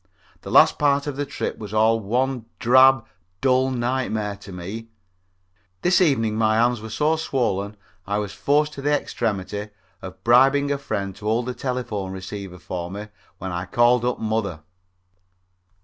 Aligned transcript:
The 0.41 0.49
last 0.49 0.79
part 0.79 1.05
of 1.05 1.15
the 1.15 1.27
trip 1.27 1.59
was 1.59 1.75
all 1.75 1.99
one 1.99 2.45
drab, 2.57 3.05
dull 3.39 3.69
nightmare 3.69 4.35
to 4.37 4.51
me. 4.51 4.87
This 5.83 6.01
evening 6.01 6.35
my 6.35 6.55
hands 6.55 6.81
were 6.81 6.89
so 6.89 7.17
swollen 7.17 7.77
I 8.07 8.17
was 8.17 8.33
forced 8.33 8.73
to 8.73 8.81
the 8.81 8.99
extremity 8.99 9.69
of 10.01 10.23
bribing 10.23 10.71
a 10.71 10.79
friend 10.79 11.15
to 11.17 11.25
hold 11.27 11.45
the 11.45 11.53
telephone 11.53 12.11
receiver 12.13 12.57
for 12.57 12.89
me 12.89 13.09
when 13.37 13.51
I 13.51 13.65
called 13.67 14.03
up 14.03 14.17
mother. 14.17 14.61